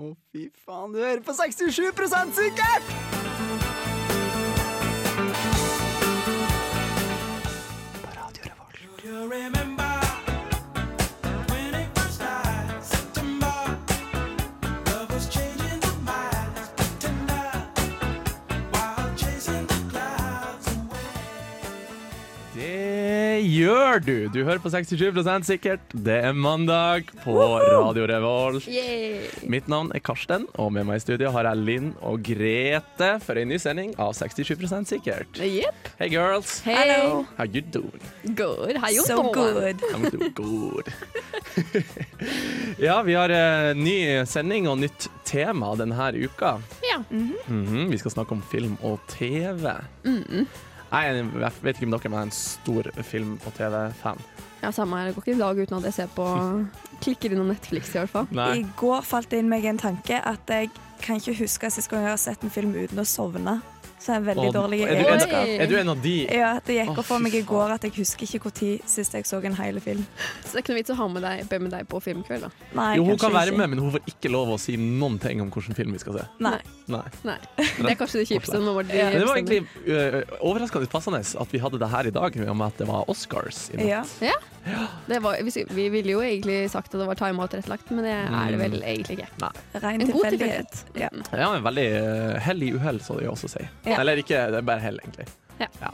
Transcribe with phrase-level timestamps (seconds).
[0.00, 1.90] Å, fy faen, du hører på 67
[2.32, 2.94] sikkert!
[8.00, 9.79] På Radio Revolt.
[23.70, 24.14] Gjør du!
[24.34, 25.92] Du hører på 67% sikkert.
[25.94, 28.66] Det er mandag på Radio Revolt.
[29.50, 33.38] Mitt navn er Karsten, og med meg i studio har jeg Linn og Grete for
[33.40, 35.38] en ny sending av 67% sikkert.
[35.40, 35.90] Yep.
[36.00, 36.76] Hey girls, Hey.
[36.80, 37.24] Hello.
[37.38, 38.02] how you doing?
[38.34, 38.76] Good.
[38.82, 39.80] How you So good.
[39.94, 40.90] I'm doing good.
[42.78, 46.56] ja, vi har uh, ny sending og nytt tema denne uka.
[46.90, 47.02] Ja.
[47.10, 49.68] Mhm, vi skal snakke om film og TV.
[50.90, 54.22] Jeg, er, jeg vet ikke om dere, men jeg er en stor film- og TV-fan.
[54.62, 55.06] ja, samme her.
[55.06, 56.26] Det går ikke en dag uten at jeg ser på
[57.04, 58.26] Klikker innom Netflix, i hvert fall.
[58.58, 62.02] I går falt det inn meg en tanke at jeg kan ikke huske sist gang
[62.04, 63.60] jeg har sett en film uten å sovne.
[64.00, 65.48] Så jeg er veldig Og- dårlig i er du, en, egenskap.
[65.60, 67.92] er du en av de Ja, det gikk opp for meg i går at jeg
[67.98, 70.06] husker ikke når sist jeg så en hel film.
[70.44, 72.40] Så det er ikke noe vits å ha med deg, be med deg på filmkveld,
[72.40, 72.50] da.
[72.74, 73.58] Nei, Jo, hun kan være ikke.
[73.58, 76.18] med, men hun får ikke lov å si noen ting om hvilken film vi skal
[76.18, 76.24] se.
[76.40, 76.58] Nei.
[76.88, 77.04] Nei.
[77.24, 77.36] Nei.
[77.56, 78.58] Det er kanskje det kjipeste.
[78.58, 82.48] Det Ja, det var egentlig uh, overraskende passende at vi hadde det her i dag,
[82.50, 84.16] om at det var Oscars i natt.
[84.20, 84.34] Ja.
[85.06, 88.04] det var, vi, vi ville jo egentlig sagt at det var time og tilrettelagt, men
[88.04, 89.50] det er det vel egentlig ikke.
[89.80, 90.82] Rein En god tilfeldighet.
[91.00, 91.08] Ja.
[91.32, 93.70] Ja, en veldig uh, hell i uhell, så de også sier.
[93.90, 94.00] Ja.
[94.00, 95.28] Eller ikke, det er bare hell, egentlig.
[95.60, 95.92] Ja.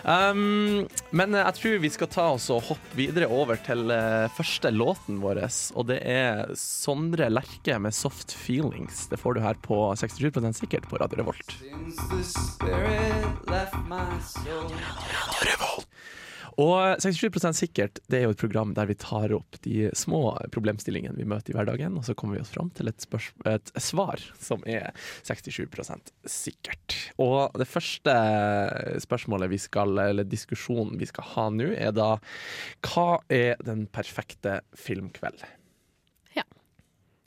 [0.00, 4.70] Um, men jeg tror vi skal ta oss og hoppe videre over til uh, første
[4.72, 5.42] låten vår.
[5.76, 9.08] Og det er Sondre Lerche med 'Soft Feelings'.
[9.10, 11.36] Det får du her på 67 sikkert på Radio Revolt Radio
[15.50, 15.86] Revolt.
[16.58, 21.14] Og 67% sikkert det er jo et program der vi tar opp de små problemstillingene
[21.18, 23.06] vi møter i hverdagen, og så kommer vi oss fram til et,
[23.50, 24.90] et svar som er
[25.28, 26.96] 67% sikkert.
[27.20, 28.16] Og det første
[29.04, 32.14] spørsmålet vi skal, eller diskusjonen vi skal ha nå, er da
[32.90, 35.42] hva er den perfekte filmkveld?
[36.36, 36.44] Ja.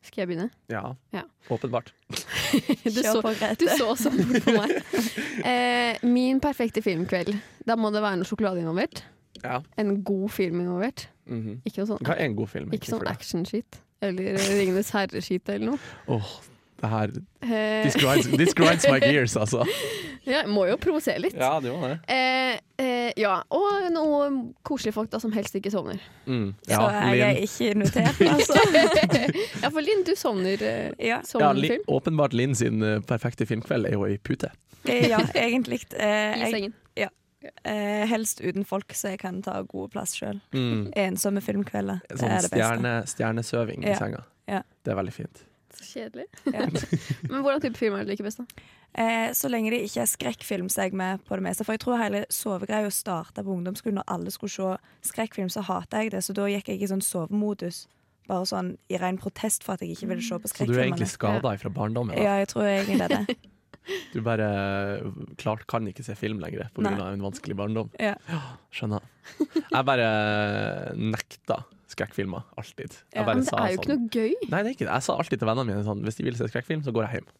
[0.03, 0.49] Skal jeg begynne?
[0.71, 1.23] Ja, Ja.
[1.53, 1.93] åpenbart.
[2.83, 3.21] Du så,
[3.57, 4.75] du så sånn på meg.
[5.43, 7.33] Eh, min perfekte filmkveld.
[7.65, 9.01] Da må det være noe sjokolade involvert.
[9.43, 9.61] Ja.
[9.77, 11.07] En god film involvert.
[11.27, 11.61] mhm.
[11.65, 12.71] Ikke noe sånn, Hva er en god film?
[12.71, 13.03] ikke sånn.
[14.03, 15.79] Eller Ringenes herre-skit eller noe.
[16.11, 16.31] Åh,
[16.83, 17.11] det her
[17.43, 19.63] Eh, This grinds, this grinds my gears, altså.
[20.27, 21.35] ja, må jo provosere litt.
[21.39, 21.99] Ja, det var det.
[22.11, 25.99] Eh, eh, ja, og noe koselige folk da som helst ikke sovner.
[26.27, 26.53] Mm.
[26.67, 28.59] Så jeg er ikke notert, altså.
[29.63, 30.59] ja, for Linn, du sovner.
[30.61, 34.17] Eh, Ja, Ja, sovner Lin, film åpenbart Linn sin eh, perfekte filmkveld er jo i
[34.17, 34.51] pute.
[34.87, 35.81] Eh, ja egentlig.
[35.95, 36.73] Eh, i sengen.
[37.63, 40.41] Eh, helst uten folk, så jeg kan ta god plass sjøl.
[40.55, 40.91] Mm.
[41.05, 42.03] Ensomme filmkvelder.
[42.13, 42.59] Sånn er det beste.
[42.59, 44.23] stjerne, stjernesøving i senga.
[44.49, 44.61] Ja.
[44.83, 45.43] Det er veldig fint.
[45.73, 46.25] Så kjedelig.
[46.45, 46.67] Ja.
[47.31, 48.65] Men hvordan type film er det du liker best, da?
[48.93, 51.65] Eh, så lenge det ikke er skrekkfilm, så er jeg med på det meste.
[51.65, 56.03] For jeg tror hele sovegreia starta på ungdomsskolen, når alle skulle se skrekkfilm, så hata
[56.03, 56.21] jeg det.
[56.23, 57.87] Så da gikk jeg i sånn sovemodus.
[58.29, 60.85] Bare sånn i ren protest for at jeg ikke ville se på Så du er
[60.85, 62.15] egentlig skada fra barndommen?
[62.15, 62.21] Da.
[62.21, 63.39] Ja, jeg tror egentlig det.
[64.13, 64.47] Du bare
[65.41, 66.93] klart kan ikke se film lenger pga.
[67.11, 67.91] En vanskelig barndom?
[67.99, 68.15] Ja.
[68.73, 69.03] Skjønner.
[69.59, 70.09] Jeg bare
[70.99, 71.61] nekta
[71.93, 72.45] skrekkfilmer.
[72.57, 72.97] Alltid.
[73.13, 74.33] Jeg Ja, Men det er jo ikke sånn noe gøy.
[74.49, 74.93] Nei, det er ikke det.
[74.93, 77.19] Jeg sa alltid til vennene mine sånn hvis de vil se skrekkfilm, så går jeg
[77.19, 77.31] hjem.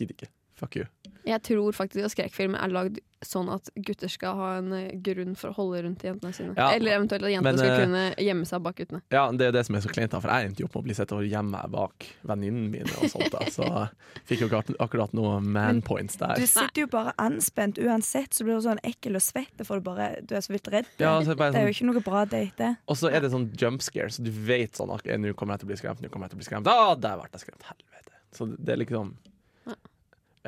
[0.00, 0.30] Gidder ikke.
[0.60, 0.86] Fuck you.
[1.28, 5.34] Jeg tror faktisk at skrekkfilm er lagd sånn at gutter skal ha en eh, grunn
[5.36, 6.54] for å holde rundt jentene sine.
[6.56, 9.00] Ja, Eller eventuelt at jentene men, skal eh, kunne gjemme seg bak guttene.
[9.12, 10.86] Ja, det er det som er så kleint, for jeg endte jo opp med å
[10.88, 13.44] bli sett og gjemme meg bak venninnene mine og sånt, da.
[13.52, 16.40] Så jeg fikk jo ikke akkurat- akkurat noe man points der.
[16.40, 19.84] Du sitter jo bare anspent uansett, så blir du sånn ekkel og svett for du
[19.92, 20.88] bare Du er så vilt redd.
[21.00, 23.32] Ja, så bare Det er jo sånn, ikke noe bra date, og så er det
[23.36, 26.00] sånn jump scare, så du vet sånn at nå kommer jeg til å bli skremt,
[26.00, 26.72] nå kommer jeg til å bli skremt.
[26.72, 28.16] Ah, der ble jeg skremt, helvete.
[28.32, 29.12] Så det er liksom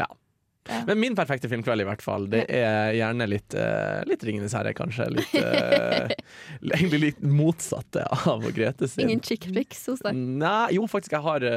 [0.00, 0.08] Ja.
[0.69, 0.84] Ja.
[0.86, 4.70] Men min perfekte filmkveld, i hvert fall, det er gjerne litt, uh, litt Ringenes herre,
[4.78, 5.08] kanskje.
[5.10, 6.12] Litt, uh,
[6.76, 9.08] egentlig litt motsatte av Grete sin.
[9.08, 10.14] Ingen chick flicks hos deg.
[10.14, 11.48] Nei, jo, faktisk, jeg har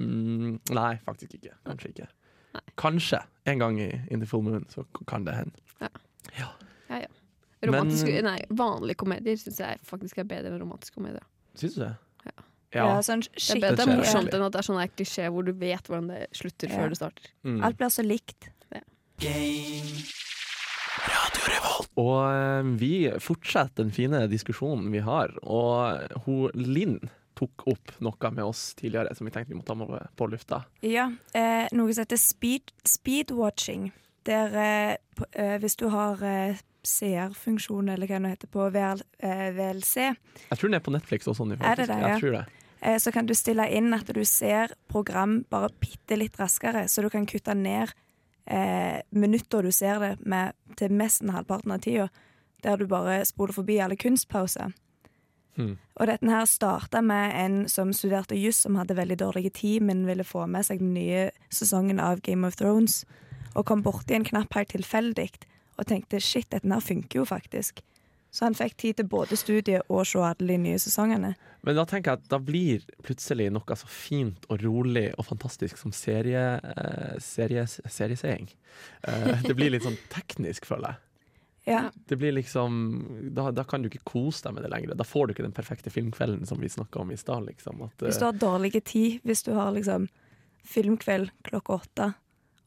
[0.00, 1.52] mm, Nei, faktisk ikke.
[1.68, 2.08] Kanskje ikke.
[2.56, 2.64] Nei.
[2.80, 3.20] Kanskje
[3.52, 5.60] en gang i In the Full Moon, så kan det hende.
[7.62, 11.24] Romantisk, Men- nei, vanlige komedier syns jeg faktisk er bedre enn romantiske komedier.
[11.54, 11.94] Syns du det?
[12.70, 12.86] Ja.
[12.86, 15.52] Ja, sånn Det er det er morsomt enn at det er sånn klisjé hvor du
[15.52, 16.76] vet hvordan det slutter Ja.
[16.78, 17.30] før det starter.
[17.44, 17.62] Mm.
[17.66, 18.50] Alt blir så likt.
[22.00, 27.00] Og eh, vi fortsetter den fine diskusjonen vi har, og hun Linn
[27.40, 30.62] tok opp noe med oss tidligere som vi tenkte vi måtte ha med på lufta.
[30.84, 33.90] Ja, eh, noe som heter speed, speedwatching.
[34.28, 34.96] Der eh,
[35.32, 39.96] eh, hvis du har eh, seerfunksjon, eller hva det heter, på VL, eh, VLC,
[40.50, 41.64] Jeg tror den er på Netflix også Faktisk.
[41.64, 42.08] Er det det, ja?
[42.14, 42.44] Jeg tror det.
[42.82, 47.02] Eh, så kan du stille inn at du ser program bare bitte litt raskere, så
[47.02, 47.92] du kan kutte ned
[48.46, 52.08] eh, minutter du ser det med til nesten halvparten av tida,
[52.64, 54.72] der du bare spoler forbi alle kunstpauser.
[55.58, 55.76] Hmm.
[55.98, 60.06] Og dette her starta med en som studerte juss, som hadde veldig dårlig tid, men
[60.06, 63.02] ville få med seg den nye sesongen av Game of Thrones,
[63.54, 65.30] og kom borti en knapp helt tilfeldig
[65.80, 67.80] og tenkte shit, dette her funker jo faktisk.
[68.30, 71.32] Så han fikk tid til både studiet og se alle de nye sesongene.
[71.66, 75.80] Men da tenker jeg at da blir plutselig noe så fint og rolig og fantastisk
[75.80, 78.48] som serie, eh, serie, serieseing.
[79.02, 81.06] Eh, det blir litt sånn teknisk, føler jeg.
[81.70, 81.82] Ja.
[82.08, 82.78] Det blir liksom
[83.34, 84.94] da, da kan du ikke kose deg med det lenger.
[84.98, 87.44] Da får du ikke den perfekte filmkvelden som vi snakka om i stad.
[87.50, 90.08] Liksom, at, Hvis du har dårlig tid, hvis du har liksom
[90.70, 92.12] filmkveld klokka åtte,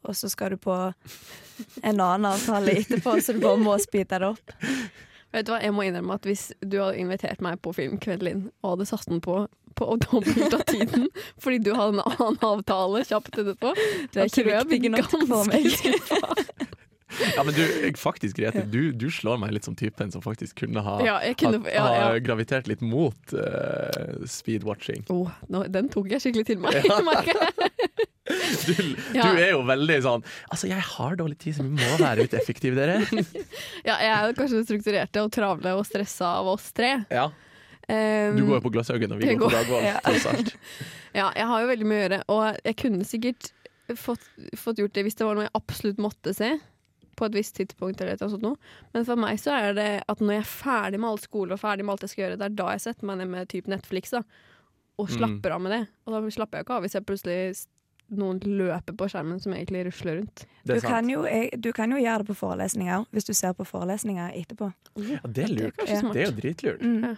[0.04, 4.32] og så skal du på en annen avtale etterpå, så du bare må speede det
[4.34, 4.56] opp.
[5.34, 8.48] Vet du hva, Jeg må innrømme at hvis du hadde invitert meg på filmkveld, Linn,
[8.62, 9.44] og hadde satt den på
[9.74, 11.08] på dobbelt av tiden
[11.42, 13.72] fordi du hadde en annen avtale kjapt etterpå
[14.14, 15.66] det er ikke viktig nok for meg.
[17.36, 20.82] Ja, men du, faktisk, Grete, du, du slår meg litt som typen som faktisk kunne
[20.86, 22.08] ha, Ja, kunne, ha, ja, ja.
[22.10, 25.06] ha gravitert litt mot uh, speedwatching.
[25.14, 26.80] Oh, no, den tok jeg skikkelig til meg.
[26.82, 27.00] Ja.
[27.10, 28.08] merker jeg.
[28.68, 28.74] Du,
[29.18, 29.26] Ja.
[29.34, 32.34] du er jo veldig sånn Altså, jeg har dårlig tid, så vi må være litt
[32.40, 33.02] effektive, dere.
[33.90, 36.96] ja, jeg er kanskje den strukturerte og travle og stressa av oss tre.
[37.12, 37.30] Ja,
[37.84, 40.52] Um, Du går jo på Glasshaugen, og vi går, går på går-
[41.20, 41.26] Ja.
[41.36, 43.50] jeg har jo veldig mye å gjøre, og jeg kunne sikkert
[44.00, 44.24] fått,
[44.56, 46.54] fått gjort det hvis det var noe jeg absolutt måtte se.
[47.20, 48.64] På et visst tidspunkt eller noe sånt.
[48.96, 51.60] Men for meg så er det at når jeg er ferdig med all skole og
[51.60, 53.68] ferdig med alt jeg skal gjøre, det er da jeg setter meg ned med typ
[53.76, 54.24] Netflix da,
[54.98, 55.16] og Mm.
[55.20, 55.82] slapper av med det.
[56.08, 57.66] Og da slapper jeg ikke av hvis jeg plutselig
[58.14, 60.46] noen løper på skjermen som egentlig rusler rundt.
[60.68, 61.24] Du kan, jo,
[61.60, 64.70] du kan jo gjøre det på forelesninger, hvis du ser på forelesninger etterpå.
[65.02, 65.80] Ja, det er lurt.
[65.80, 66.10] Det er.
[66.14, 66.84] Det er jo dritlurt.
[66.84, 67.08] Mm.
[67.10, 67.16] Ja.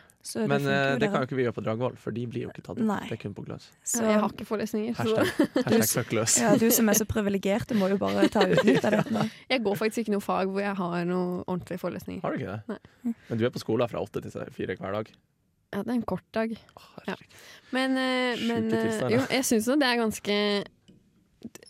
[0.49, 2.47] Men det eh, jo det kan jo ikke vi gjøre på Dragvoll, for de blir
[2.47, 2.85] jo ikke tatt ut.
[2.87, 3.03] Nei.
[3.05, 3.67] Det er kun på Gløs.
[3.85, 6.39] Så, jeg har ikke forelesninger, så Hashtag, hashtag fuck løs.
[6.41, 9.27] ja, du som er så privilegert, du må jo bare ta utnytt av dette.
[9.53, 12.25] jeg går faktisk ikke noe fag hvor jeg har noen ordentlige forelesninger.
[12.25, 12.79] Har du ikke det?
[13.05, 13.15] Nei.
[13.29, 15.13] Men du er på skolen fra åtte til fire hver dag?
[15.75, 16.53] Ja, det er en kort dag.
[17.05, 17.35] Herregud.
[17.75, 20.37] Men, eh, men eh, jo, jeg syns jo det er ganske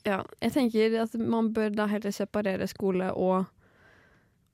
[0.05, 3.45] Ja, jeg tenker at man bør da heller separere skole og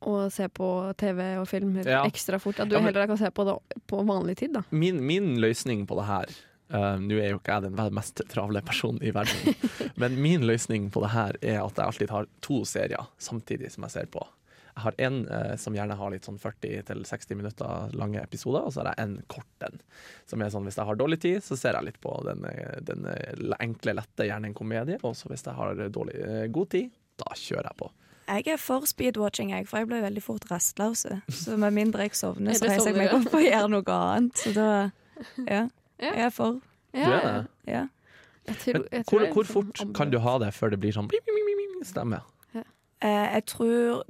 [0.02, 0.68] og se på
[0.98, 2.00] TV og film Ja.
[2.10, 2.58] ekstra fort.
[2.60, 3.54] At du Ja, men- heller kan se på det
[3.86, 4.64] på vanlig tid, da.
[4.72, 6.26] Min, min løsning på det her
[6.74, 9.54] uh, Nå er jo ikke jeg den mest travle personen i verden,
[10.02, 13.84] men min løsning på det her er at jeg alltid har to serier samtidig som
[13.84, 14.26] jeg ser på.
[14.72, 18.84] Jeg har en eh, som gjerne har litt sånn 40-60 minutter lange episoder, og så
[18.84, 19.80] har jeg en kort en.
[20.30, 22.78] Som er sånn hvis jeg har dårlig tid, så ser jeg litt på den, eh,
[22.88, 25.00] den eh, enkle, lette, gjerne en komedie.
[25.04, 27.92] Og så hvis jeg har dårlig, eh, god tid, da kjører jeg på.
[28.32, 31.04] Jeg er for speedwatching, jeg, for jeg blir veldig fort rastløs.
[31.36, 34.44] Så med mindre jeg sovner, så Er reiser jeg meg opp og gjør noe annet.
[34.46, 34.70] Så da
[35.46, 35.68] Ja.
[36.02, 36.16] Ja.
[36.16, 36.62] Jeg er for.
[36.96, 37.34] Du er det?
[37.70, 37.82] Ja.
[38.48, 41.12] Jeg tror, jeg tror hvor, hvor fort kan du ha det før det blir sånn
[41.86, 42.24] stemme?
[43.02, 44.02] Eh, jeg tror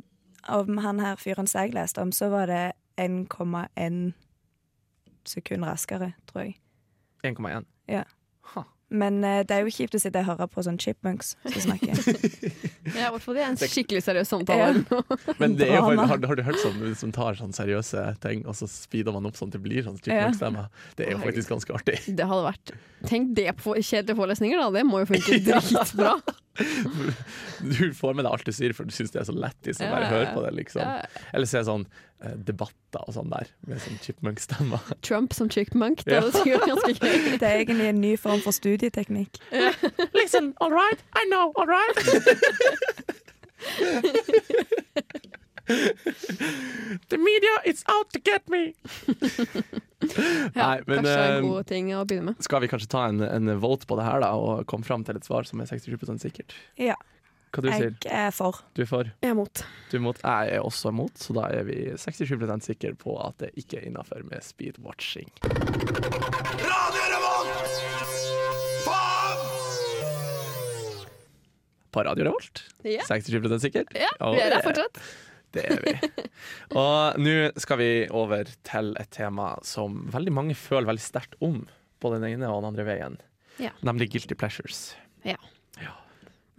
[0.49, 2.71] om han her fyren som jeg leste om, så var det
[3.01, 4.13] 1,1
[5.25, 6.57] sekund raskere, tror jeg.
[7.23, 7.65] 1,1.
[7.91, 8.03] Ja.
[8.53, 8.65] Huh.
[8.89, 12.01] Men uh, det er jo kjipt å sitte og høre på sånn chipmunks som snakker.
[12.91, 14.81] Ja, i hvert fall det er en skikkelig seriøs samtale.
[15.41, 18.57] Men det er jo, har, har du hørt sånn som tar sånn seriøse ting, og
[18.57, 20.65] så speeder man opp sånn at det blir sånn chipmunk-stemme?
[20.97, 21.99] Det er jo faktisk ganske artig.
[22.07, 22.73] Det hadde vært
[23.07, 24.67] Tenk det på kjedelige forelesninger, da.
[24.75, 26.17] Det må jo funke dritbra.
[26.59, 29.87] Du får med deg alt du sier, for du syns det er så lættis å
[29.91, 30.51] bare høre på det.
[30.57, 30.83] liksom
[31.31, 31.85] Eller se sånn
[32.23, 34.91] eh, debatter og sånn der, med sånn chipmunk-stemmer.
[35.05, 37.17] Trump som chipmunk, det hadde sikkert ganske gøy.
[37.41, 39.39] Det er egentlig en ny form for studieteknikk.
[40.17, 41.95] Listen, all right, I know, all right.
[47.11, 48.73] The media is out to get me.
[50.01, 52.39] Ja, Nei, men, kanskje en eh, god ting å begynne med.
[52.41, 55.19] Skal vi kanskje ta en, en vote på det her da, og komme fram til
[55.19, 56.55] et svar som er 67 sikkert?
[56.81, 56.95] Ja.
[57.51, 58.63] Hva du sier Jeg er for.
[58.73, 58.81] du?
[58.81, 59.11] er for?
[59.21, 59.61] Jeg er mot.
[59.91, 60.21] Du er mot?
[60.23, 63.89] Jeg er også mot, så da er vi 67 sikre på at det ikke er
[63.91, 65.29] innafor med speedwatching.
[66.65, 67.77] Radio Revolt!
[71.91, 72.63] På Radio Revolt?
[72.87, 73.03] Ja.
[73.03, 73.91] 67 sikkert?
[73.99, 75.03] Ja, vi er der fortsatt.
[75.51, 75.93] Det er vi.
[76.79, 81.65] Og nå skal vi over til et tema som veldig mange føler veldig sterkt om
[82.01, 83.17] på den ene og den andre veien,
[83.59, 83.71] Ja.
[83.83, 84.95] nemlig guilty pleasures.
[85.27, 85.35] Ja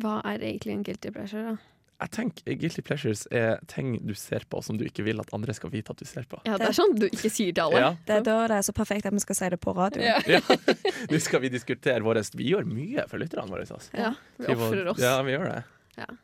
[0.03, 1.57] Hva er egentlig en guilty pleasure, da?
[2.03, 5.55] Jeg tenker Guilty pleasures er ting du ser på som du ikke vil at andre
[5.55, 6.41] skal vite at du ser på.
[6.49, 7.79] Ja, Det er sånn du ikke sier til alle.
[7.85, 10.03] Ja, Det er da det er så perfekt at vi skal si det på radio.
[10.03, 10.17] Ja.
[10.27, 10.41] ja.
[11.13, 13.69] Nå skal vi diskutere våre Vi gjør mye for lytterne våre.
[13.71, 13.95] Altså.
[13.95, 14.99] Ja, vi ofrer oss.
[14.99, 15.63] Ja, vi gjør det.
[16.03, 16.17] Satser,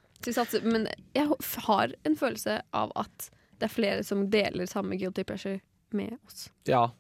[0.64, 1.28] men jeg
[1.66, 5.60] har en følelse av at det er flere som deler samme guilty pleasure
[5.90, 6.48] med oss.
[6.68, 6.90] Ja.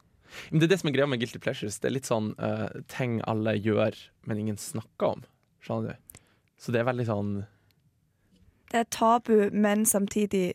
[0.50, 1.78] Men det er det som er greia med Guilty Pleasures.
[1.80, 3.96] Det er litt sånn uh, ting alle gjør,
[4.28, 5.22] men ingen snakker om.
[5.64, 6.20] Skjønner du?
[6.58, 7.30] Så det er veldig sånn
[8.68, 10.52] Det er tabu, men samtidig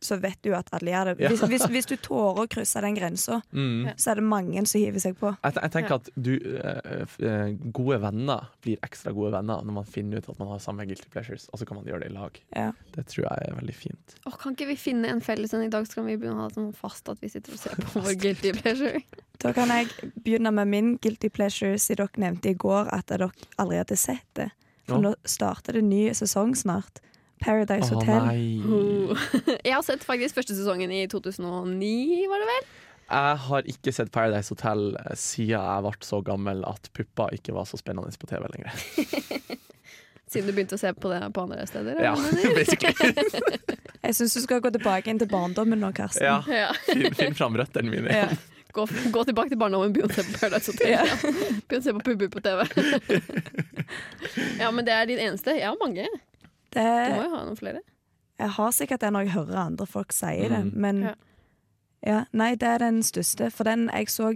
[0.00, 1.28] så vet du at alle gjør det.
[1.32, 3.88] Hvis, hvis, hvis du tårer å krysse den grensa, mm.
[3.98, 5.32] så er det mange som hiver seg på.
[5.42, 9.76] jeg, jeg tenker at du, eh, f- eh, gode venner blir ekstra gode venner når
[9.80, 12.10] man finner ut at man har samme guilty pleasures, og så kan man gjøre det
[12.12, 12.38] i lag.
[12.54, 12.68] Ja.
[12.94, 14.14] Det tror jeg er veldig fint.
[14.24, 16.46] Åh, kan ikke vi finne en felles en i dag, så kan vi begynne å
[16.46, 19.02] ha sånn fast at vi sitter og ser på vår guilty pleasure.
[19.42, 19.90] Da kan jeg
[20.22, 23.28] begynne med min guilty pleasure, siden dere nevnte i går at dere
[23.58, 24.48] aldri hadde sett det.
[24.88, 25.10] For Ja.
[25.10, 27.02] nå starter det ny sesong snart.
[27.40, 28.26] Paradise Å Hotel.
[28.26, 28.58] nei!
[28.66, 29.24] Oh.
[29.66, 32.68] Jeg har sett faktisk første sesongen i 2009, var det vel?
[33.08, 37.64] Jeg har ikke sett Paradise Hotel siden jeg ble så gammel at pupper ikke var
[37.70, 39.56] så spennende på TV lenger.
[40.28, 42.02] Siden du begynte å se på det på andre steder?
[42.04, 42.12] Ja,
[42.58, 43.16] basically.
[44.02, 46.26] Jeg syns du skal gå tilbake inn til barndommen nå, Karsten.
[46.28, 46.42] Ja.
[46.52, 46.68] Ja.
[46.84, 48.12] Finn, finn fram røttene mine.
[48.12, 48.28] Ja.
[48.76, 50.92] Gå, gå tilbake til barndommen, begynn å se på Paradise Hotel.
[50.92, 51.06] Ja.
[51.64, 52.66] Begynn å se på pupper på TV.
[54.60, 55.56] ja, men det er din eneste.
[55.56, 56.04] Jeg har mange.
[56.78, 57.80] Det, Du må jo ha noen flere.
[58.38, 60.70] jeg har sikkert det når jeg hører andre folk si det, Mm.
[60.74, 61.14] men Ja.
[62.06, 62.20] ja.
[62.32, 63.50] Nei, det er den største.
[63.52, 64.30] For den jeg så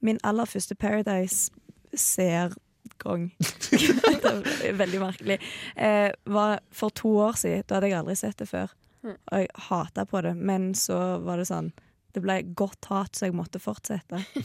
[0.00, 5.38] min aller første Paradise-seergang Det er Veldig merkelig.
[5.76, 7.62] Eh, var for to år siden.
[7.66, 8.68] Da hadde jeg aldri sett det før.
[9.04, 11.72] Og jeg hata på det, men så var det sånn
[12.14, 14.22] Det ble godt hat, så jeg måtte fortsette.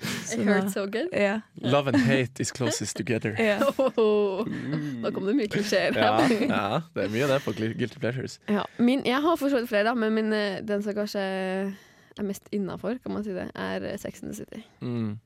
[0.32, 1.08] It hurts so good.
[1.12, 1.40] Yeah.
[1.60, 3.34] Love and hate is closest together.
[3.38, 3.62] Yeah.
[3.96, 5.96] Oh, nå kom det mye klisjeer.
[5.96, 8.38] Ja, ja, det er mye det på Guilty Pleasures.
[8.48, 12.26] Ja, min, jeg har for så vidt flere, men min, eh, den som kanskje er
[12.26, 14.62] mest innafor, kan man si det, er eh, Sex and the City.
[14.80, 15.16] Mm.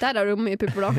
[0.00, 0.92] Der er det jo mye pupper, da.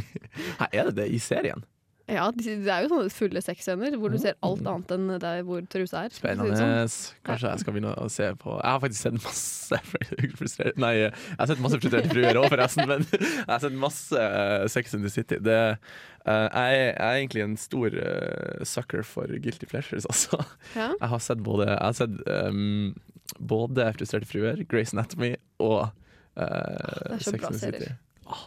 [0.60, 1.64] Her er det det i serien?
[2.10, 5.62] Ja, det er jo sånne fulle sexscener hvor du ser alt annet enn der hvor
[5.70, 6.14] trusa er.
[6.14, 6.56] Spennende.
[6.58, 7.20] sånn.
[7.26, 9.80] Kanskje jeg skal begynne å se på Jeg har faktisk sett masse
[10.40, 14.24] frustrert Nei, jeg har sett masse frustrerte fruer òg, forresten, men jeg har sett masse
[14.26, 15.38] eh, Sex in the City.
[15.44, 20.42] Det, eh, jeg, er, egentlig en stor eh, sucker for guilty pleasures, altså.
[20.74, 20.92] Ja.
[20.92, 22.92] Jeg har sett både, jeg har sett, um,
[23.38, 25.90] både Frustrerte fruer, Grace Anatomy og
[26.36, 27.66] uh, Sex in the City.
[27.78, 27.98] serier.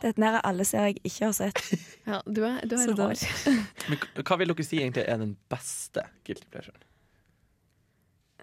[0.01, 1.62] Dette er alle serier jeg ikke har sett.
[2.08, 3.15] Ja, du er, du er rar.
[3.89, 6.82] Men hva vil dere si egentlig er den beste guilty pleasuren?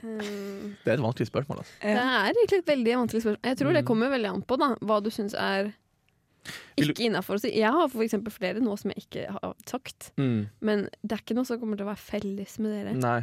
[0.03, 1.59] Um, Det er et vanskelig spørsmål.
[1.61, 1.75] Altså.
[1.83, 3.43] det er egentlig et veldig vanskelig spørsmål.
[3.51, 3.87] Jeg tror det Mm.
[3.91, 5.73] kommer veldig an på da, hva du syns er
[6.81, 7.37] ikke innafor.
[7.45, 11.37] Jeg har for eksempel flere nå som jeg ikke har sagt, men det er ikke
[11.37, 12.95] noe som kommer til å være felles med dere.
[12.97, 13.21] Nei.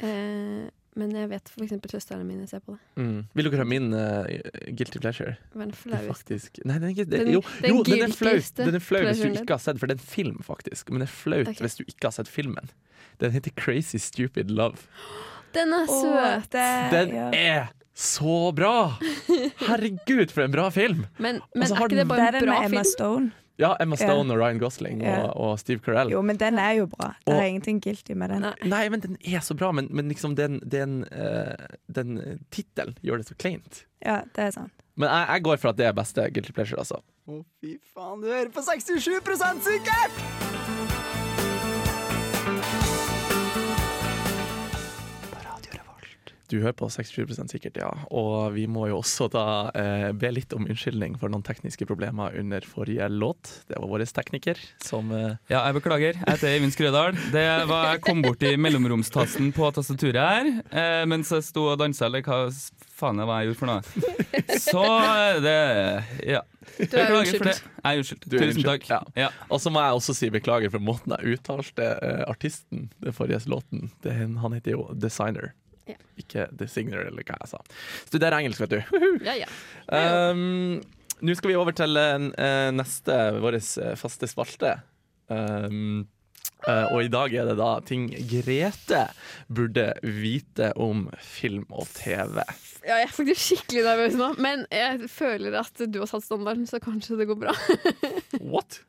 [0.00, 2.80] Eh, men jeg vet eksempel søstrene mine ser på det.
[3.00, 3.20] Mm.
[3.38, 4.26] Vil dere ha min uh,
[4.74, 5.36] guilty pleasure?
[5.54, 6.08] Den Det flauest.
[6.10, 8.84] faktisk Nei, den er ikke det, Den- Jo, den jo den er flaut Den er
[8.84, 10.90] flau hvis du ikke har sett For det er en film, faktisk.
[10.90, 11.62] Men det er flaut okay.
[11.64, 12.70] hvis du ikke har sett filmen.
[13.22, 14.76] Den heter Crazy Stupid Love.
[15.54, 16.54] Den er søt!
[16.54, 17.28] Oh, Den ja.
[17.32, 18.98] er så bra!
[19.68, 21.06] Herregud, for en bra film!
[21.18, 22.92] Men, men er ikke det bare en bra med Emma film?
[22.92, 23.30] Stone.
[23.58, 24.06] Ja, Emma Ja.
[24.06, 25.24] Stone og Ryan Gosling Ja.
[25.26, 26.12] og, og Steve Carell.
[26.14, 27.12] Jo, men den er jo bra.
[27.26, 28.42] Det Og- er ingenting guilty med den.
[28.46, 28.54] Nei.
[28.70, 31.54] Nei, men den er så bra, men, men liksom den, den, uh,
[31.90, 33.84] den eh, tittelen gjør det så kleint.
[34.04, 34.72] Ja, det er sant.
[34.98, 37.02] Men jeg, jeg går for at det er beste guilty pleasure, altså.
[37.28, 40.47] Å, fy faen, du hører på 67% sikkert!
[46.48, 47.90] Du hører på 67% sikkert, ja.
[48.08, 49.44] Og vi må jo også da
[49.76, 53.50] eh, be litt om unnskyldning for noen tekniske problemer under forrige låt.
[53.68, 56.16] Det var vår tekniker som eh, Ja, jeg beklager.
[56.16, 57.18] Jeg heter Eivind Skrødal.
[57.34, 61.78] Det var Jeg kom bort i mellomromstasten på tastaturet her eh, mens jeg sto og
[61.82, 62.46] dansa, eller hva
[62.98, 64.56] faen er hva jeg gjorde for noe.
[64.58, 65.58] Så eh, det
[66.32, 66.44] Ja.
[66.78, 67.48] Du er unnskyldt.
[67.48, 68.26] Jeg er unnskyldt.
[68.28, 68.88] Er Tusen takk.
[68.90, 68.98] ja.
[69.16, 69.28] Ja.
[69.52, 73.40] Og så må jeg også si beklager for måten jeg uttalte uh, artisten, den forrige
[73.50, 73.88] låten.
[74.04, 75.54] Det, han heter jo Designer.
[75.88, 75.96] Ja.
[76.20, 77.62] Ikke Designer, eller hva jeg sa.
[78.08, 79.00] Studerer engelsk, vet du.
[79.24, 79.48] Ja, ja.
[79.88, 80.78] Um,
[81.24, 84.76] Nå skal vi over til uh, neste vår eh, faste spalte.
[85.26, 86.04] Um,
[86.62, 89.02] uh, og i dag er det da ting Grete
[89.50, 92.38] burde vite om film og TV.
[92.84, 96.68] ja, jeg er faktisk skikkelig nervøs nå, men jeg føler at du har satt standarden,
[96.70, 97.56] så kanskje det går bra.
[98.52, 98.82] What?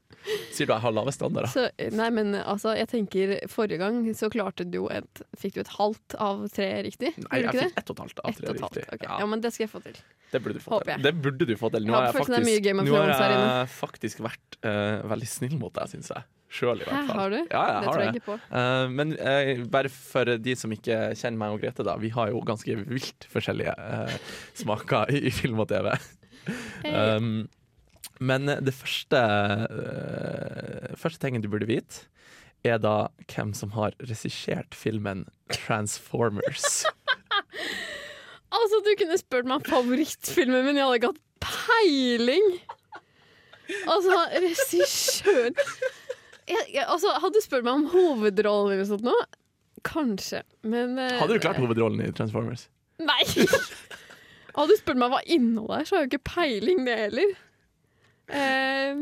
[0.54, 1.50] Sier du jeg har lave standarder?
[1.52, 5.62] Så, nei, men altså, jeg tenker Forrige gang så klarte du jo et Fikk du
[5.64, 7.14] et halvt av tre riktig?
[7.26, 8.84] Nei, jeg fikk ett og et halvt av tre riktig.
[8.90, 9.08] Okay.
[9.08, 9.20] Ja.
[9.24, 10.02] Ja, men det skal jeg få til.
[10.30, 10.92] Det burde du få Håper til.
[10.94, 11.06] jeg.
[11.08, 11.88] Det burde du få til.
[11.88, 16.12] Nå har jeg faktisk, nå har jeg faktisk vært uh, veldig snill mot deg, syns
[16.14, 16.28] jeg.
[16.50, 17.20] Sjøl, i hvert fall.
[17.22, 17.38] har du?
[17.40, 18.22] Ja, jeg det har tror jeg det.
[18.22, 18.38] ikke på.
[18.54, 21.96] Uh, men uh, bare for de som ikke kjenner meg og Grete, da.
[22.02, 23.74] Vi har jo ganske vilt forskjellige
[24.62, 25.94] smaker i, i film og TV.
[26.84, 27.18] Hey.
[27.18, 27.48] Um,
[28.20, 29.20] men det første,
[29.72, 32.08] uh, første tingen du burde vite,
[32.68, 36.84] er da hvem som har regissert filmen Transformers.
[38.50, 42.48] Altså, du kunne spurt meg om favorittfilmen min, jeg hadde ikke hatt peiling!
[43.86, 45.54] Altså, regissøren
[46.88, 49.14] altså, Hadde du spurt meg om hovedrollen eller sånt nå,
[49.86, 50.42] kanskje.
[50.66, 52.66] Men uh, Hadde du klart hovedrollen i Transformers?
[53.00, 53.22] Nei!
[54.58, 57.38] Hadde du spurt meg hva innholdet er, så har jeg jo ikke peiling, det heller.
[58.29, 58.93] Eh,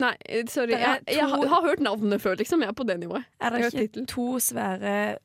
[0.00, 0.14] nei,
[0.48, 0.72] sorry.
[0.72, 2.60] Det er Jeg, jeg, har- jeg, har hørt navnet før, liksom.
[2.62, 3.24] Jeg er på det nivået.
[3.40, 5.18] Er det ikke to svære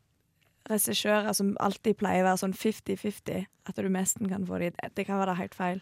[0.69, 3.45] regissører som alltid pleier å være sånn 50-50?
[3.67, 5.81] At du nesten kan få de Det kan være helt feil.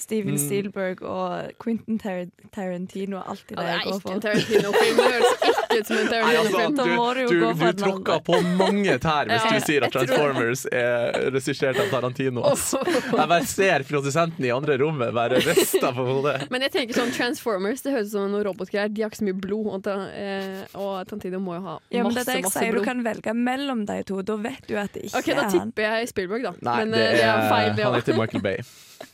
[0.00, 0.38] Steven Mm.
[0.40, 4.20] Spielberg og Quentin Tar Tarantino alltid Ja, det det jeg går går ikke for.
[4.20, 4.96] Tarantino-film.
[4.96, 7.00] Det høres ikke ut som en altså, Tarantino-film.
[7.00, 8.20] Altså, du du, du, for andre.
[8.26, 12.44] på mange tær hvis Ja, du sier at Transformers er regissert av Tarantino.
[12.50, 16.46] Jeg bare ser produsenten i andre rommet være rista på hodet.
[16.50, 18.88] Men jeg tenker sånn Transformers Det høres ut som noen robotgreier.
[18.92, 21.94] De har ikke så mye blod, og, ta, eh, og Tarantino må jo ha masse,
[21.94, 24.22] Ja, men det er det jeg masse sier, du kan velge mellom de to.
[24.22, 25.70] Da vet du at det ikke OK, da er han.
[25.70, 26.52] tipper jeg Spielberg, da.
[26.60, 28.56] Nei, Men det er, det er, er feil, det han heter Michael Bay.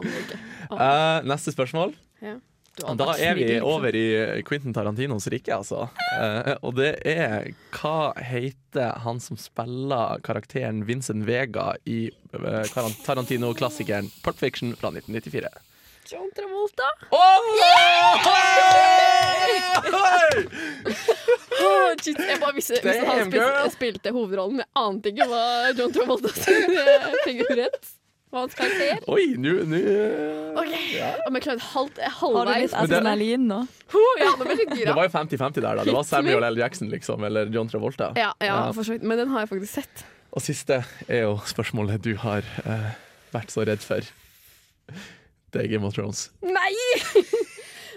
[0.00, 0.40] ikke.
[0.70, 1.94] Uh, neste spørsmål.
[2.22, 2.38] Ja.
[2.80, 3.66] Da er vi liksom.
[3.68, 5.90] over i Quentin Tarantinos rike, altså.
[6.16, 12.64] Uh, og det er Hva heter han som spiller karakteren Vincent Vega i uh,
[13.04, 15.52] Tarantino-klassikeren Pulp Fiction fra 1994?
[16.08, 16.88] John Travolta.
[17.12, 17.60] Oi!
[21.62, 22.18] Åh, shit.
[22.18, 24.62] Jeg bare visste, at han spilte, spilte hovedrollen.
[24.62, 25.44] men Jeg ante ikke hva
[25.76, 26.72] John Travolta sin
[27.26, 27.92] figurett
[28.40, 29.02] hans karakter.
[29.12, 30.74] Oi, nå eh, OK,
[31.28, 33.60] om jeg klarte halvt, Har du halvveis litt adrenalin nå?
[34.20, 35.86] Ja, nå ble jeg litt Det var jo 50-50 der, da.
[35.88, 36.60] Det var Samuel L.
[36.62, 37.24] Jackson, liksom.
[37.28, 38.12] Eller John Travolta.
[38.18, 38.98] Ja, ja, Ja.
[39.02, 40.04] Men den har jeg faktisk sett.
[40.32, 42.92] Og siste er jo spørsmålet du har eh,
[43.34, 44.06] vært så redd for.
[45.52, 46.30] Det er Game of Thrones.
[46.40, 46.72] Nei!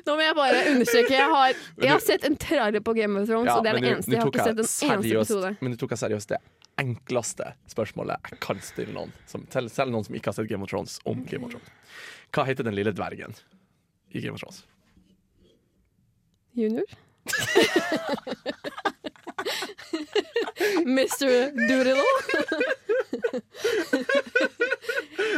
[0.06, 1.16] Nå må jeg bare understreke.
[1.16, 3.88] Jeg har, jeg har sett en trailer på Game of Thrones, og det er den
[3.96, 4.12] eneste.
[4.14, 5.56] Jeg har ikke sett en eneste episode.
[5.64, 6.42] Men du tok jeg seriøst det
[6.82, 10.66] enkleste spørsmålet jeg kan stille noen, som, selv, selv noen som ikke har sett Game
[10.66, 11.70] of Thrones, om Game of Thrones.
[12.36, 13.36] Hva heter den lille dvergen
[14.12, 14.64] i Game of Thrones?
[16.56, 16.88] Junior?
[20.86, 21.52] Mr.
[21.68, 22.06] Doodle.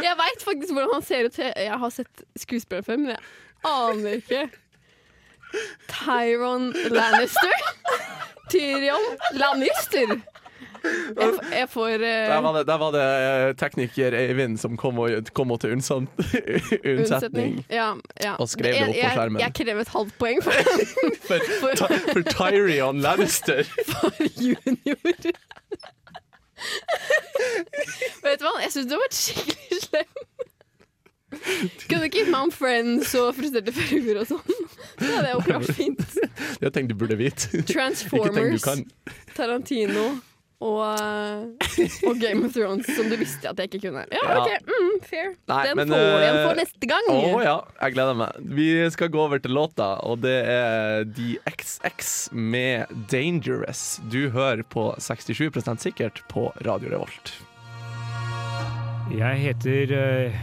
[0.06, 1.38] jeg veit faktisk hvordan han ser ut.
[1.38, 3.22] Jeg har sett skuespilleren før, men jeg
[3.68, 4.42] aner ikke.
[5.90, 7.56] Tyron Lannister?
[8.52, 9.06] Tyrion
[9.38, 10.18] Lannister?
[11.18, 12.04] Jeg, jeg får uh...
[12.04, 15.72] Der var det, der var det eh, tekniker Eivind som kom, og, kom og til
[15.74, 16.08] unnsatt-
[16.92, 17.58] unnsetning.
[17.72, 18.34] Ja, ja.
[18.38, 19.40] Og skrev det opp på skjermen.
[19.40, 20.52] Jeg, jeg krever et halvt poeng for,
[21.28, 23.64] For, Ty- for Tyrion Lannister.
[23.88, 25.32] for junior.
[28.24, 30.14] Vet du hva, jeg syns du har vært skikkelig slem.
[31.28, 34.54] Kunne du ikke gitt meg om Friends og frustrerte fruer og sånn?
[34.98, 36.00] Det hadde jeg jo klart fint.
[36.62, 37.60] Det tenkte du burde vite.
[37.68, 38.64] Transformers.
[39.36, 40.06] Tarantino
[40.58, 41.58] og,
[42.08, 44.04] og Game of Thrones, som du visste at jeg ikke kunne.
[44.10, 44.38] Ja, Ja.
[44.42, 45.28] OK, mm, fair.
[45.50, 47.10] Nei, Den men, får du igjen eh, for neste gang.
[47.14, 48.40] Å ja, jeg gleder meg.
[48.58, 54.00] Vi skal gå over til låta, og det er The XX med 'Dangerous'.
[54.10, 57.36] Du hører på 67% sikkert på Radio Revolt.
[59.14, 60.34] Jeg heter eh,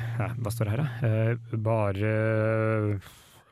[0.41, 0.87] Hva står det her, da?
[1.05, 2.15] Eh, bare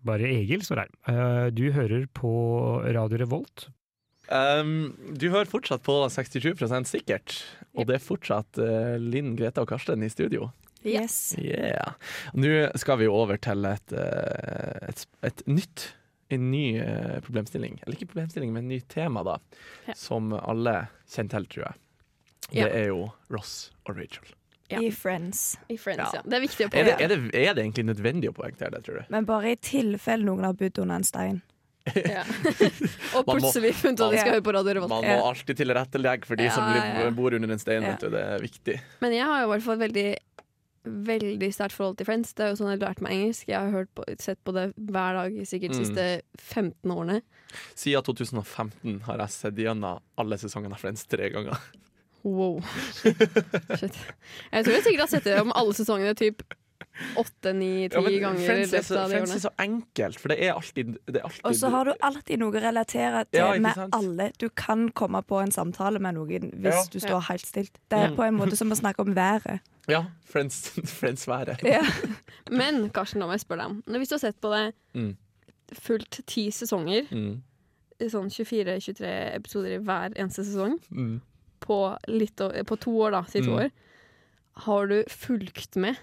[0.04, 0.90] Bare Egil står her.
[1.12, 2.32] Eh, du hører på
[2.96, 3.68] Radio Revolt.
[4.32, 7.36] Um, du hører fortsatt på 67% sikkert,
[7.76, 10.52] og det er fortsatt uh, Linn, Grete og Karsten i studio.
[10.84, 11.36] Yes.
[11.40, 11.96] Yeah.
[12.36, 15.86] Nå skal vi over til et, eh, et, et nytt
[16.34, 17.80] en ny eh, problemstilling.
[17.84, 19.38] Eller ikke problemstilling, men en ny tema, da.
[19.88, 19.96] Ja.
[19.98, 21.80] Som alle kjenner til, tror jeg.
[22.50, 22.66] Ja.
[22.68, 24.34] Det er jo Ross og Rachel.
[24.72, 24.82] Ja.
[24.82, 25.60] I Friends.
[25.70, 26.20] I Friends, Ja.
[26.20, 26.22] ja.
[26.26, 27.06] Det er viktig å Er det, poengtere.
[27.06, 29.10] er, er, er det egentlig nødvendig å poengtere det, tror du?
[29.14, 31.42] Men bare i tilfelle noen har bodd under en stein.
[31.94, 32.24] Ja.
[33.20, 34.94] og plutselig funnet ut at de skal høre på Radio Revolt.
[34.94, 37.10] Man må alltid tilrettelegge for de som Ja, ja.
[37.16, 37.84] bor under en stein.
[37.84, 37.96] Ja.
[37.98, 38.14] Vet du.
[38.16, 38.78] Det er viktig.
[39.04, 40.08] Men jeg har jo i hvert fall veldig
[40.84, 42.34] Veldig sterkt forhold til Friends.
[42.36, 43.46] Det er jo sånn jeg har lært meg engelsk.
[43.48, 45.86] Jeg har hørt på, sett på det hver dag sikkert de Mm.
[45.86, 46.08] siste
[46.44, 47.22] 15 årene.
[47.80, 51.56] Siden 2015 har jeg sett gjennom alle sesongene av Friends tre ganger.
[52.28, 52.60] Wow.
[53.80, 53.96] Shit.
[54.52, 56.44] Jeg tror jeg sikkert har sett det om alle sesongene typ
[57.18, 60.54] åtte, ni, ti Ja, ganger Friends, er så, Friends er så enkelt, for det er
[60.54, 63.94] alltid, alltid Og så har du alltid noe å relatere til Ja, med sant?
[63.96, 64.32] alle.
[64.38, 66.84] Du kan komme på en samtale med noen hvis Ja.
[66.92, 67.78] du står helt stilt.
[67.90, 68.16] Det er Mm.
[68.16, 69.60] på en måte som å snakke om været.
[69.88, 71.28] Ja, Friends, Friends.
[71.28, 71.82] Ja.
[72.52, 75.16] Men Karsten, da må jeg spørre deg Hvis du har sett på det Mm.
[75.74, 77.42] fullt ti sesonger, Mm.
[78.02, 81.22] sånn 24-23 episoder i hver eneste sesong, Mm.
[81.62, 83.56] på, litt, på to år, da, si to Mm.
[83.66, 83.72] år,
[84.58, 85.98] har du fulgt med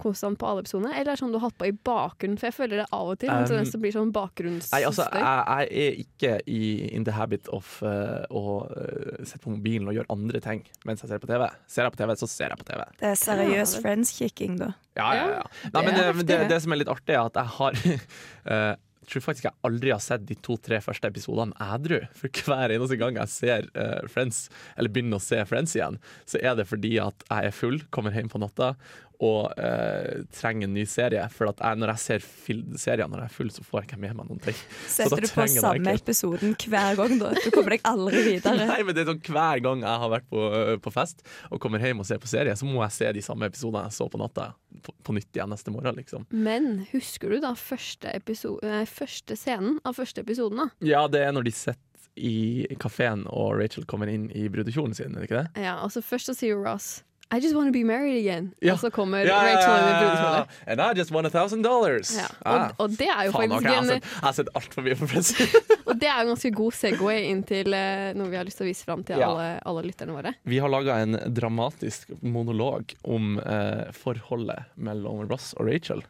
[0.00, 2.38] konstant på alle episodene, eller er det sånn du har hatt på i bakgrunnen?
[2.40, 3.32] For jeg føler det av og til.
[3.32, 4.74] Um, Um, det blir sånn bakgrunnsstøy.
[4.76, 5.24] Nei, altså, jeg,
[5.68, 6.60] jeg er ikke i
[6.96, 11.02] in the habit of uh, å sette sitte på mobilen og gjøre andre ting mens
[11.04, 11.48] jeg ser på TV.
[11.70, 12.86] Ser jeg på TV, så ser jeg på TV.
[13.00, 14.72] Det er seriøs Ja, friends-kicking, da.
[14.98, 15.44] Ja, ja, ja.
[15.72, 16.48] Nei, men det, det, det.
[16.52, 19.90] det som er litt artig, er at jeg har uh, Jeg tror faktisk jeg aldri
[19.90, 21.96] har sett de to-tre første episodene edru.
[22.14, 24.44] For hver eneste gang jeg ser uh, Friends,
[24.78, 28.14] eller begynner å se Friends igjen, så er det fordi at jeg er full, kommer
[28.14, 28.76] hjem på natta
[29.22, 31.22] og eh, trenger en ny serie.
[31.30, 33.88] For at jeg, når jeg ser fil- serier når jeg er full, så får jeg
[33.90, 34.56] ikke med meg noen ting.
[34.96, 37.30] Setter du på samme episoden hver gang, da?
[37.38, 38.66] Du kommer deg aldri videre.
[38.72, 40.42] Nei, men det er sånn Hver gang jeg har vært på,
[40.82, 43.46] på fest og kommer hjem og ser på serie, så må jeg se de samme
[43.50, 44.48] episodene jeg så på natta,
[44.82, 45.96] på, på nytt igjen neste morgen.
[46.00, 50.64] liksom Men husker du da første, episode, første scenen av første episoden?
[50.64, 50.68] da?
[50.86, 51.80] Ja, det er når de sitter
[52.18, 55.62] i kafeen og Rachel kommer inn i brudekjolen sin, er det ikke det?
[55.64, 56.98] Ja, altså Først så sier Ross
[57.32, 58.52] I just wanna be married again.
[58.60, 58.74] Ja.
[58.74, 60.46] Og så kommer Rachel inn i brudekjole.
[60.66, 62.12] And I just won a thousand dollars.
[62.16, 62.26] Ja.
[62.44, 62.52] Ah.
[62.52, 65.08] Og, og det er jo Faen, faktisk okay, en, jeg har sett altfor mye på
[65.08, 65.30] Friends.
[65.88, 68.66] og det er en ganske god Segway inn til uh, noe vi har lyst til
[68.66, 69.30] å vise fram til Ja.
[69.30, 70.34] alle, alle lytterne våre.
[70.44, 76.04] Vi har laga en dramatisk monolog om uh, forholdet mellom Ross og Rachel.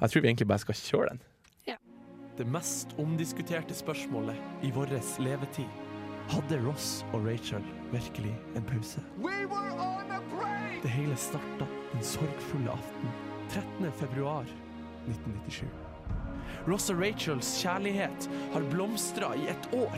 [0.00, 1.20] Jeg tror vi egentlig bare skal kjøre den.
[1.68, 1.76] Ja.
[2.38, 5.68] Det mest omdiskuterte spørsmålet i vår levetid.
[6.32, 9.04] Hadde Ross og Rachel virkelig en pause?
[10.84, 13.08] Det hele starta den sorgfulle aften
[13.50, 13.92] 13.
[13.92, 14.44] februar
[15.06, 15.64] 1997.
[16.66, 19.94] Ross og Rachels kjærlighet har blomstra i et år.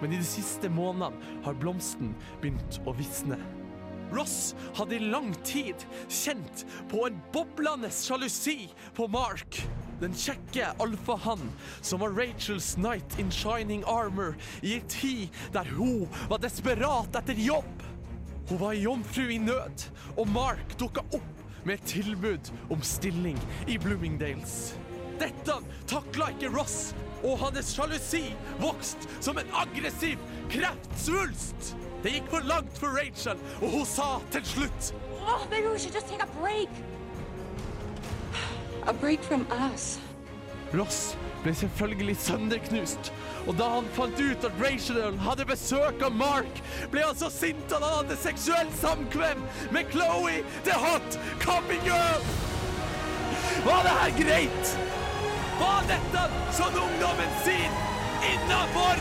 [0.00, 3.36] Men i de siste månedene har blomsten begynt å visne.
[4.14, 9.58] Ross hadde i lang tid kjent på en boblende sjalusi på Mark.
[10.00, 11.52] Den kjekke alfahannen
[11.82, 17.36] som var Rachels knight in shining armor i en tid der hun var desperat etter
[17.36, 17.84] jobb.
[18.48, 23.78] Hun var jomfru i nød, og Mark dukka opp med et tilbud om stilling i
[23.78, 24.76] Bloomingdales.
[25.18, 25.56] Dette
[25.90, 28.28] takla ikke Ross, og hans sjalusi
[28.62, 31.74] vokste som en aggressiv kreftsvulst.
[32.04, 34.94] Det gikk for langt for Rachel, og hun sa til slutt
[35.26, 36.70] Oh, maybe we should just take a break.
[38.86, 39.98] A break from us.
[40.74, 43.12] Ross ble selvfølgelig sønderknust,
[43.46, 47.70] og da han fant ut at Rachel hadde besøk av Mark, ble han så sint
[47.70, 52.26] at han hadde seksuell samkvem med Chloé, the hot coming girl!
[53.66, 54.72] Var det her greit?
[55.60, 56.24] Var dette
[56.58, 57.78] sånn ungdommen sier
[58.26, 59.00] innafor?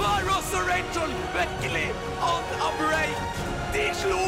[0.00, 1.88] Var Ross og Rachel virkelig
[2.24, 3.42] on a break?
[3.76, 4.22] De slo,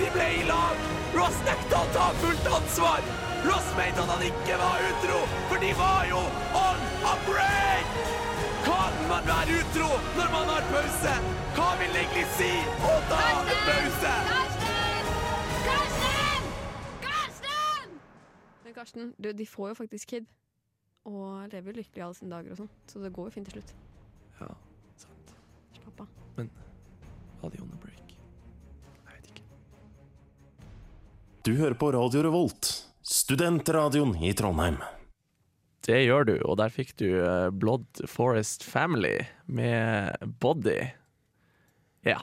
[0.00, 0.90] de ble i lag.
[1.14, 3.23] Ross nekta å ta fullt ansvar.
[3.48, 6.20] Ross mente at han ikke var utro, for de var jo
[6.66, 6.80] on
[7.12, 7.86] a break!
[8.64, 11.14] Kan man være utro når man har pause?
[11.56, 12.52] Hva vil egentlig si
[12.88, 14.14] å ta en pause?
[18.64, 20.30] Men Karsten, du, de får jo faktisk kid.
[21.04, 22.70] Og lever jo lykkelig alle sine dager og sånn.
[22.88, 23.74] Så det går jo fint til slutt.
[24.40, 24.48] Ja,
[24.96, 25.34] sant.
[25.76, 26.08] Slapp av.
[27.44, 28.16] Var de on a break?
[29.04, 29.44] Jeg vet ikke.
[31.44, 32.72] Du hører på Radio Revolt,
[33.04, 34.78] studentradioen i Trondheim.
[35.84, 40.78] Det gjør du, og der fikk du eh, Blood Forest Family med Body.
[42.08, 42.22] Ja,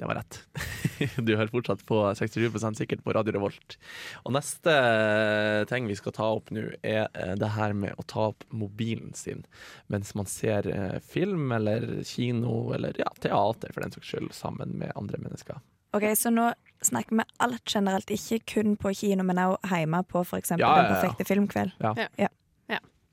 [0.00, 0.40] det var rett.
[1.20, 3.76] Du hører fortsatt på 67 sikkert på Radio Revolt.
[4.24, 8.08] Og neste eh, ting vi skal ta opp nå, er eh, det her med å
[8.08, 9.44] ta opp mobilen sin
[9.92, 10.64] mens man ser
[11.04, 15.60] film eller kino eller ja, teater, for den saks skyld, sammen med andre mennesker.
[15.96, 16.50] Ok, Så nå
[16.84, 20.50] snakker vi alt generelt, ikke kun på kino, men også hjemme på f.eks.
[20.50, 20.82] Ja, ja, ja.
[20.82, 21.76] Den perfekte filmkveld.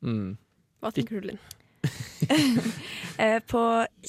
[0.04, 0.34] Mm.
[0.84, 1.44] Hva tenker du, Linn?
[3.22, 3.60] Eh, på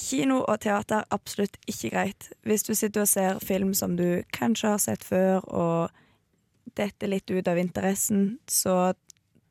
[0.01, 2.25] kino og teater absolutt ikke greit.
[2.41, 7.29] Hvis du sitter og ser film som du kanskje har sett før, og detter litt
[7.29, 8.95] ut av interessen, så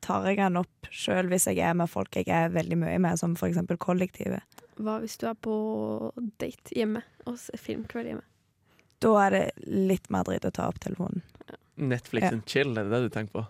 [0.03, 3.15] tar jeg den opp sjøl hvis jeg er med folk jeg er veldig mye med,
[3.21, 3.61] som f.eks.
[3.79, 4.43] kollektivet.
[4.75, 5.55] Hva hvis du er på
[6.41, 8.27] date hjemme og ser filmkveld hjemme?
[9.05, 11.21] Da er det litt mer dritt å ta opp telefonen.
[11.77, 12.31] Netflix Ja.
[12.33, 13.45] and chill, er det det du tenker på?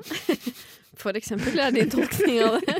[1.00, 2.74] For eksempel, det er din tolkning av det.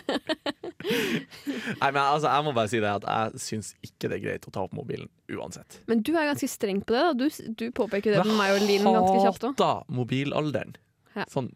[1.81, 4.49] Nei, men altså, Jeg må bare si det at jeg syns ikke det er greit
[4.49, 5.79] å ta opp mobilen uansett.
[5.88, 7.03] Men du er ganske streng på det.
[7.07, 7.27] da Du,
[7.61, 9.55] du påpeker det med meg og Linn ganske kjapt òg.
[9.55, 10.75] hater mobilalderen.
[11.16, 11.25] Ja.
[11.31, 11.51] Sånn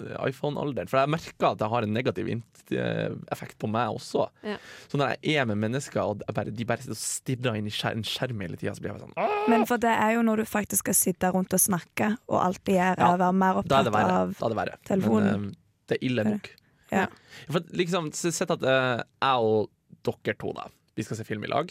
[0.00, 0.88] iPhone-alderen.
[0.90, 4.26] For jeg merker at det har en negativ eh, effekt på meg også.
[4.46, 4.56] Ja.
[4.90, 7.74] Så når jeg er med mennesker, og bare, de bare sitter og stirrer inn i
[7.92, 10.42] en skjerm hele tida, så blir jeg sånn «Åh!» Men for det er jo når
[10.42, 13.36] du faktisk skal sitte rundt og snakke, og alt de gjør, er Ja, å være
[13.42, 15.30] mer er opptatt av er telefonen.
[15.30, 16.50] Men uh, det er ille nok.
[16.90, 17.06] Ja.
[17.46, 19.70] For liksom, Sett at uh, jeg og
[20.02, 20.64] dere to da
[20.98, 21.70] Vi skal se film i lag.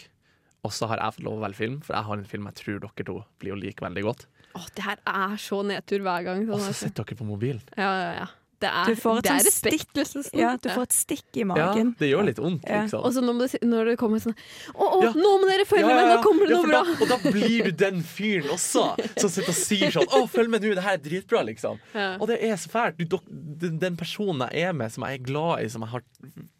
[0.67, 2.59] Og så har jeg fått lov å velge film, for jeg har en film jeg
[2.59, 4.25] tror dere to blir å like veldig godt.
[4.55, 6.43] Å, det her er så nedtur hver gang.
[6.49, 6.87] Og Sånn, så altså.
[6.89, 7.61] sitter dere på mobilen.
[7.77, 8.27] Ja, ja, ja.
[8.59, 10.23] Det er, Du får et er respekt, liksom.
[10.35, 11.93] Ja, du får et stikk i magen.
[11.93, 12.81] Ja, det gjør litt vondt, Ja.
[12.83, 13.05] liksom.
[13.07, 14.35] Og så når det, når det kommer sånn
[14.75, 15.11] Å, å Ja.
[15.15, 16.81] nå må dere følge Ja, ja, med, nå kommer det Ja, noe bra!
[16.83, 18.83] Da, og da blir du den fyren også,
[19.15, 21.79] som sitter og sier sånn 'Å, følg med nå, det her er dritbra', liksom.
[21.95, 22.17] Ja.
[22.19, 22.97] Og det er så fælt.
[23.07, 26.03] Du, den, den personen jeg er med, som jeg er glad i, som jeg har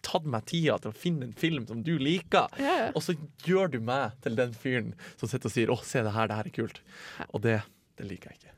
[0.01, 2.91] tatt meg tida til å finne en film som du liker, Ja, ja.
[2.95, 6.13] og så gjør du meg til den fyren som sitter og sier 'Å, se det
[6.15, 6.79] her, det her er kult'.
[7.33, 7.61] Og det,
[7.99, 8.55] det liker jeg ikke.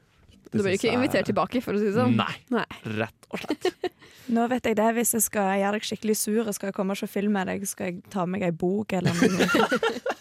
[0.51, 2.15] Det Du blir ikke invitert invitert tilbake, for å si det sånn.
[2.19, 2.36] Nei.
[2.51, 2.65] Nei.
[2.99, 3.69] Rett og slett.
[4.36, 6.95] Nå vet jeg det, Hvis jeg skal gjøre deg skikkelig sur og skal jeg komme
[6.95, 9.47] og se film med deg, skal jeg ta med meg ei bok eller noe.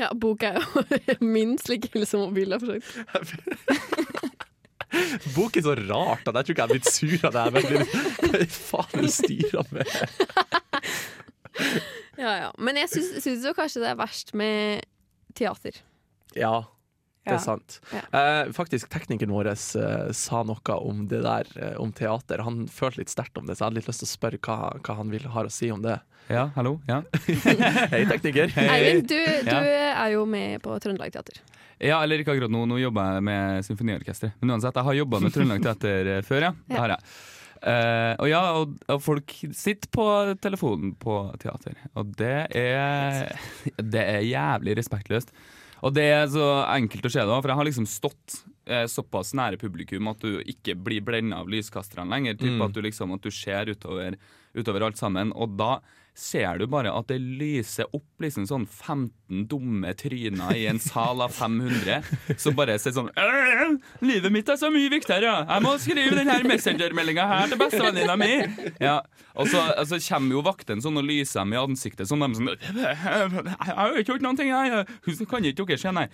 [0.00, 0.64] Ja, bok er jo
[1.36, 2.88] minst like ille som mobiler, for så vidt.
[5.36, 7.42] Bok er så rart at jeg tror ikke jeg er blitt sur av det.
[7.42, 7.62] her, men
[8.32, 9.86] Hva faen er det styrer med?
[12.18, 12.50] Ja, ja.
[12.58, 14.84] Men jeg syns, syns jo kanskje det er verst med
[15.38, 15.78] teater.
[16.36, 16.54] Ja,
[17.24, 17.76] det er sant.
[17.94, 18.00] Ja.
[18.18, 22.42] Eh, faktisk, teknikeren vår eh, sa noe om det der, eh, om teater.
[22.42, 24.56] Han følte litt sterkt om det, så jeg hadde litt lyst til å spørre hva,
[24.82, 26.00] hva han vil ha å si om det.
[26.30, 26.76] Ja, hallo?
[26.86, 27.00] Ja,
[27.92, 28.50] Hei, tekniker.
[28.62, 29.60] Eivind, du, du Ja.
[30.04, 31.38] er jo med på Trøndelag Teater.
[31.82, 32.64] ja eller ikke akkurat nå.
[32.70, 34.36] Nå jobber jeg med symfoniorkesteret.
[34.40, 36.52] Men uansett, jeg har jobba med Trøndelag Teater eh, før, ja.
[36.70, 37.08] Det har jeg.
[37.62, 40.04] Uh, og ja, og, og folk sitter på
[40.42, 43.36] telefonen på teater, og det er
[43.78, 45.30] Det er jævlig respektløst.
[45.82, 48.36] Og det er så enkelt å se det òg, for jeg har liksom stått
[48.70, 52.38] eh, såpass nære publikum at du ikke blir blenda av lyskasterne lenger.
[52.38, 52.62] Typ Mm.
[52.68, 54.14] at, du liksom, at du ser utover,
[54.54, 55.32] utover alt sammen.
[55.34, 55.80] Og da
[56.14, 61.22] ser du bare at det lyser opp liksom sånn 15 dumme tryner i en sal
[61.24, 62.02] av 500.
[62.42, 65.32] som bare ser sånn «Øh, Livet mitt er så mye viktigere!
[65.48, 68.32] Jeg må skrive denne Messenger-meldinga her til bestevenninna mi!
[68.82, 68.98] Ja.
[69.32, 72.24] Og så altså, kommer jo vakten sånn og lyser dem i ansiktet sånn.
[72.26, 74.84] De sånn Jeg har ikke gjort noen ting, jeg.
[75.30, 76.08] Kan ikke dere se, nei.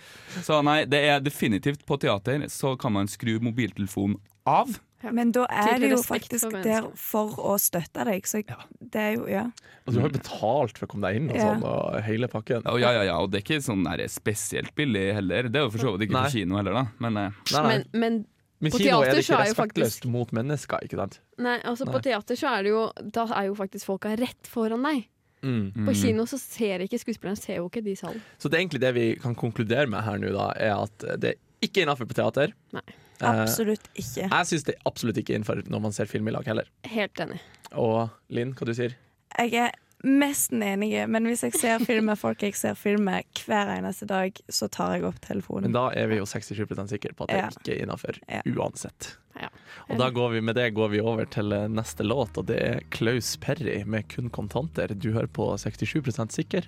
[0.45, 4.79] Så nei, det er definitivt på teater så kan man skru mobiltelefonen av.
[5.15, 8.25] Men da er det jo faktisk for der for å støtte deg.
[8.27, 9.45] Så jeg, det er jo, ja.
[9.85, 12.67] Og du har jo betalt for å komme deg inn og sånn, og hele pakken.
[12.67, 15.47] Ja, ja, ja, og det er ikke sånn der spesielt billig heller.
[15.47, 16.25] Det er jo for så vidt ikke Nei.
[16.27, 16.85] på kino heller, da.
[17.05, 17.69] Men eh, Nei, nei.
[17.69, 18.19] Men, men
[18.59, 21.21] Men på kino er det ikke er respektløst faktisk- mot mennesker, ikke sant?
[21.39, 21.93] nei, altså Nei.
[21.95, 22.81] på teater så er det jo
[23.15, 25.05] Da er jo faktisk folka rett foran deg.
[25.39, 25.71] Mm.
[25.85, 25.95] På mm.
[25.95, 28.19] kino så ser ikke skuespilleren ser jo ikke de i salen.
[28.37, 31.37] Så det er egentlig det vi kan konkludere med her nå, da, er at det
[31.65, 32.53] ikke innafor på teater.
[32.75, 32.85] Nei.
[33.19, 34.29] Eh, Absolutt ikke.
[34.31, 36.69] jeg syns det er absolutt ikke innenfor når man ser film i lag heller.
[36.87, 37.41] Helt enig.
[37.75, 38.95] Og Linn, hva du sier
[39.37, 39.73] Jeg er
[40.07, 44.07] nesten enig, men hvis jeg ser film med folk jeg ser film med hver eneste
[44.07, 45.67] dag, så tar jeg opp telefonen.
[45.67, 47.49] Men da er vi jo 67 sikre på at det Ja.
[47.51, 48.41] ikke er innafor Ja.
[48.47, 49.17] uansett.
[49.35, 49.49] Ja.
[49.89, 52.57] Og da går vi, med det går vi over til eh, neste låt, og det
[52.61, 54.97] er Klaus Perry med 'Kun kontanter'.
[54.97, 56.63] Du hører på 67% sikker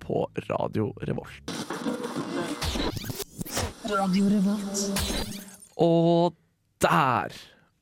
[0.00, 1.93] på Radio Revolt.
[5.76, 6.34] Og
[6.80, 7.34] der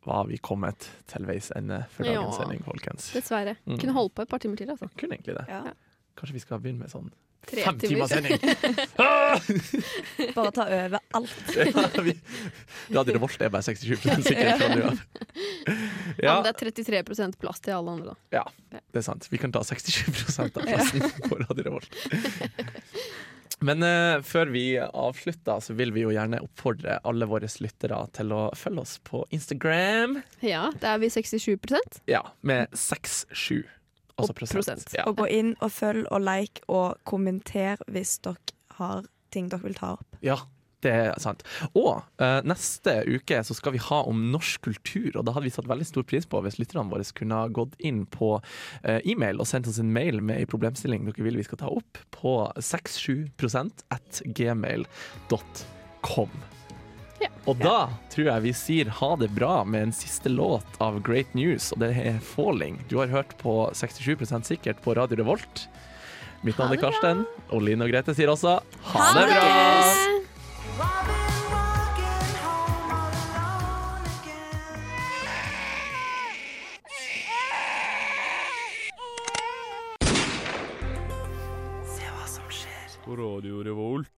[0.07, 2.43] var vi kommet til veis ende for dagens Ja.
[2.43, 3.11] sending, folkens.
[3.15, 3.57] Dessverre.
[3.67, 3.79] Mm.
[3.79, 4.89] Kunne holdt på et par timer til, altså.
[4.99, 5.45] Kunne egentlig det.
[5.49, 5.63] Ja.
[6.19, 7.11] Kanskje vi skal begynne med sånn
[7.47, 8.07] Tre fem timer.
[8.07, 8.39] sending?
[9.03, 9.39] Ah!
[10.35, 11.33] Bare ta over alt.
[11.57, 12.21] Ja, vi-
[12.95, 14.69] Radio Revolt er bare 67 sikker fra.
[14.69, 14.91] Ja,
[16.23, 16.71] Ja, men det er
[17.03, 18.45] 33% plass til alle andre, da.
[18.93, 19.27] det er sant.
[19.31, 21.95] Vi kan ta 67 av plassen på Radio Revolt.
[23.63, 28.33] Men uh, før vi avslutter, så vil vi jo gjerne oppfordre alle våre lyttere til
[28.35, 30.19] å følge oss på Instagram.
[30.43, 33.63] Ja, da er vi 67% Ja, med 6-7.
[34.19, 34.57] Altså Og prosent.
[34.59, 34.89] prosent.
[34.99, 35.07] Ja.
[35.09, 38.37] Og gå inn og følg og like og kommenter hvis dere
[38.79, 40.19] har ting dere vil ta opp.
[40.23, 40.37] ja,
[40.85, 41.43] det er sant.
[41.79, 45.55] Og uh, neste uke så skal vi ha om norsk kultur, og da hadde vi
[45.55, 49.43] satt veldig stor pris på hvis lytterne våre kunne ha gått inn på uh, e-mail
[49.43, 52.39] og sendt oss en mail med en problemstilling dere vil vi skal ta opp, på
[52.59, 53.31] 67
[53.93, 56.35] at gmail.com.
[57.23, 57.29] Ja.
[57.47, 57.77] Og da
[58.11, 61.83] tror jeg vi sier ha det bra med en siste låt av Great News, og
[61.85, 62.81] det er 'Falling'.
[62.89, 65.69] Du har hørt på 67 sikkert på Radio Revolt.
[66.43, 66.83] Mitt navn er.
[66.83, 70.23] Karsten, og Line og Grete sier også ha, Ha det bra!
[83.63, 84.07] Radio Revolt.